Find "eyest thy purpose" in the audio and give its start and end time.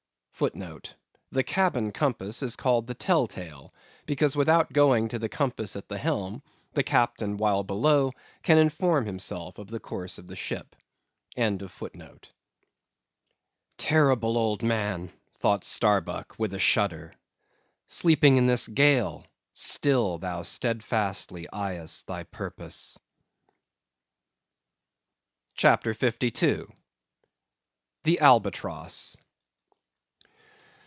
21.53-22.97